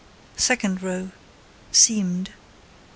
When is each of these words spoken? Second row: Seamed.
Second 0.35 0.81
row: 0.81 1.11
Seamed. 1.71 2.31